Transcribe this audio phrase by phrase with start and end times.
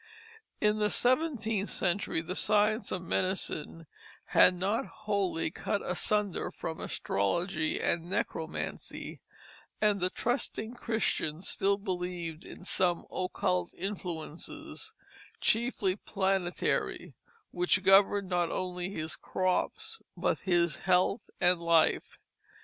[0.59, 3.85] In the seventeenth century the science of medicine
[4.33, 9.21] had not wholly cut asunder from astrology and necromancy;
[9.79, 14.91] and the trusting Christian still believed in some occult influences,
[15.39, 17.13] chiefly planetary,
[17.51, 22.17] which governed not only his crops but his health and life.